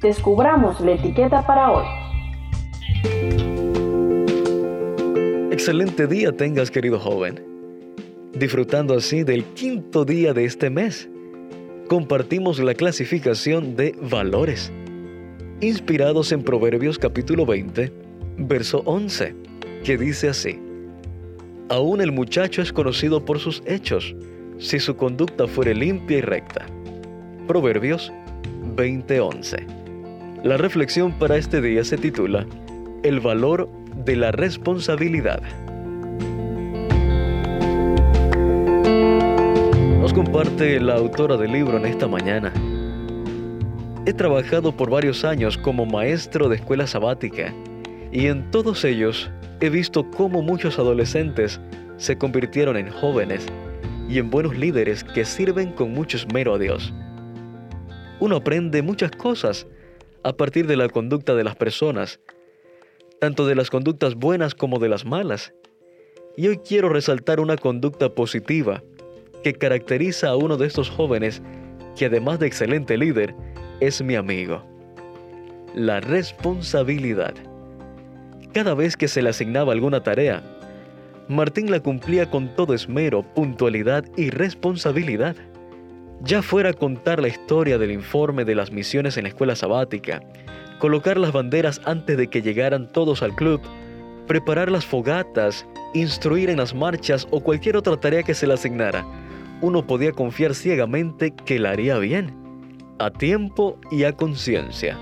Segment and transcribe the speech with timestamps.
[0.00, 1.84] descubramos la etiqueta para hoy.
[5.50, 7.42] Excelente día tengas, querido joven.
[8.32, 11.08] Disfrutando así del quinto día de este mes,
[11.88, 14.72] compartimos la clasificación de valores,
[15.60, 17.92] inspirados en Proverbios capítulo 20,
[18.38, 19.36] verso 11,
[19.84, 20.60] que dice así,
[21.70, 24.14] Aún el muchacho es conocido por sus hechos,
[24.58, 26.66] si su conducta fuere limpia y recta.
[27.46, 28.12] Proverbios
[28.76, 29.83] 20:11.
[30.44, 32.44] La reflexión para este día se titula
[33.02, 33.66] El valor
[34.04, 35.40] de la responsabilidad.
[40.02, 42.52] Nos comparte la autora del libro en esta mañana.
[44.04, 47.54] He trabajado por varios años como maestro de escuela sabática
[48.12, 51.58] y en todos ellos he visto cómo muchos adolescentes
[51.96, 53.46] se convirtieron en jóvenes
[54.10, 56.92] y en buenos líderes que sirven con mucho esmero a Dios.
[58.20, 59.66] Uno aprende muchas cosas
[60.24, 62.20] a partir de la conducta de las personas
[63.24, 65.54] tanto de las conductas buenas como de las malas.
[66.36, 68.82] Y hoy quiero resaltar una conducta positiva
[69.42, 71.40] que caracteriza a uno de estos jóvenes
[71.96, 73.34] que además de excelente líder,
[73.80, 74.62] es mi amigo.
[75.74, 77.32] La responsabilidad.
[78.52, 80.42] Cada vez que se le asignaba alguna tarea,
[81.28, 85.36] Martín la cumplía con todo esmero, puntualidad y responsabilidad.
[86.24, 90.22] Ya fuera contar la historia del informe de las misiones en la escuela sabática,
[90.78, 93.60] colocar las banderas antes de que llegaran todos al club,
[94.26, 99.04] preparar las fogatas, instruir en las marchas o cualquier otra tarea que se le asignara,
[99.60, 102.34] uno podía confiar ciegamente que la haría bien,
[102.98, 104.98] a tiempo y a conciencia.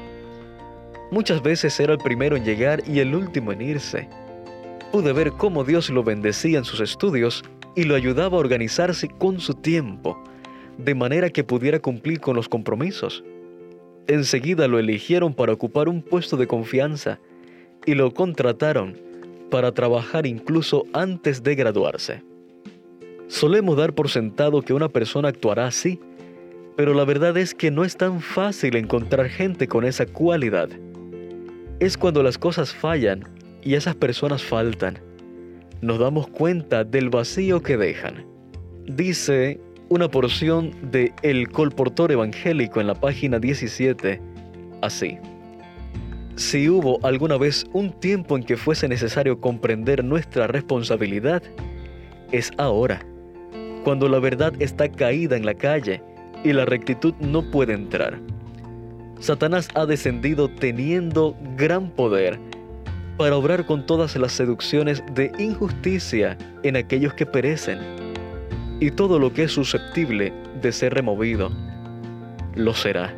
[1.12, 4.08] Muchas veces era el primero en llegar y el último en irse.
[4.90, 7.44] Pude ver cómo Dios lo bendecía en sus estudios
[7.76, 10.18] y lo ayudaba a organizarse con su tiempo,
[10.78, 13.24] de manera que pudiera cumplir con los compromisos.
[14.06, 17.20] Enseguida lo eligieron para ocupar un puesto de confianza
[17.86, 18.96] y lo contrataron
[19.50, 22.22] para trabajar incluso antes de graduarse.
[23.28, 26.00] Solemos dar por sentado que una persona actuará así,
[26.76, 30.68] pero la verdad es que no es tan fácil encontrar gente con esa cualidad.
[31.80, 33.24] Es cuando las cosas fallan
[33.62, 34.98] y esas personas faltan,
[35.80, 38.24] nos damos cuenta del vacío que dejan.
[38.86, 39.60] Dice
[39.92, 44.22] una porción de El Colportor Evangélico en la página 17,
[44.80, 45.18] así.
[46.34, 51.42] Si hubo alguna vez un tiempo en que fuese necesario comprender nuestra responsabilidad,
[52.32, 53.04] es ahora,
[53.84, 56.02] cuando la verdad está caída en la calle
[56.42, 58.18] y la rectitud no puede entrar.
[59.20, 62.40] Satanás ha descendido teniendo gran poder
[63.18, 68.11] para obrar con todas las seducciones de injusticia en aquellos que perecen
[68.82, 71.52] y todo lo que es susceptible de ser removido,
[72.56, 73.14] lo será.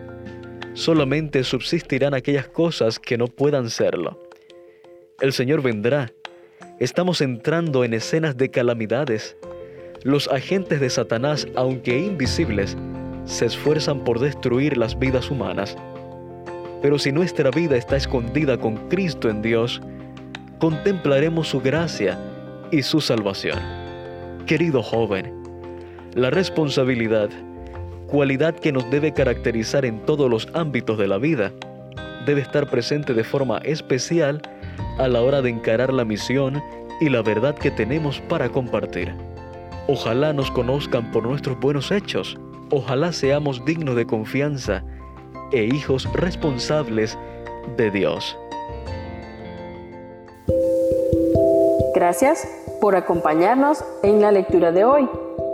[0.74, 4.22] Solamente subsistirán aquellas cosas que no puedan serlo.
[5.22, 6.12] El Señor vendrá.
[6.80, 9.38] Estamos entrando en escenas de calamidades.
[10.02, 12.76] Los agentes de Satanás, aunque invisibles,
[13.24, 15.78] se esfuerzan por destruir las vidas humanas.
[16.82, 19.80] Pero si nuestra vida está escondida con Cristo en Dios,
[20.58, 22.18] contemplaremos su gracia
[22.70, 23.58] y su salvación.
[24.46, 25.43] Querido joven,
[26.14, 27.28] la responsabilidad,
[28.06, 31.52] cualidad que nos debe caracterizar en todos los ámbitos de la vida,
[32.24, 34.40] debe estar presente de forma especial
[34.98, 36.62] a la hora de encarar la misión
[37.00, 39.12] y la verdad que tenemos para compartir.
[39.88, 42.38] Ojalá nos conozcan por nuestros buenos hechos,
[42.70, 44.84] ojalá seamos dignos de confianza
[45.52, 47.18] e hijos responsables
[47.76, 48.38] de Dios.
[51.94, 52.48] Gracias
[52.80, 55.08] por acompañarnos en la lectura de hoy.